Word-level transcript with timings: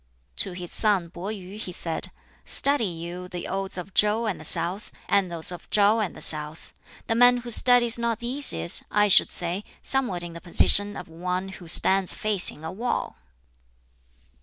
To 0.37 0.53
his 0.53 0.73
son 0.73 1.11
Pih 1.11 1.37
yu 1.37 1.59
he 1.59 1.71
said, 1.71 2.09
"Study 2.43 2.85
you 2.87 3.27
the 3.27 3.47
Odes 3.47 3.77
of 3.77 3.93
Chow 3.93 4.25
and 4.25 4.39
the 4.39 4.43
South, 4.43 4.91
and 5.07 5.31
those 5.31 5.51
of 5.51 5.67
Shau 5.69 5.99
and 5.99 6.15
the 6.15 6.21
South. 6.21 6.73
The 7.05 7.13
man 7.13 7.37
who 7.45 7.51
studies 7.51 7.99
not 7.99 8.17
these 8.17 8.51
is, 8.51 8.83
I 8.89 9.09
should 9.09 9.31
say, 9.31 9.63
somewhat 9.83 10.23
in 10.23 10.33
the 10.33 10.41
position 10.41 10.97
of 10.97 11.07
one 11.07 11.49
who 11.49 11.67
stands 11.67 12.15
facing 12.15 12.63
a 12.63 12.71
wall!" 12.71 13.15